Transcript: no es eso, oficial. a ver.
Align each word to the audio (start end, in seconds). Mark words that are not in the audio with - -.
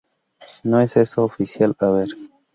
no 0.63 0.79
es 0.79 0.97
eso, 0.97 1.23
oficial. 1.23 1.75
a 1.77 1.89
ver. 1.91 2.07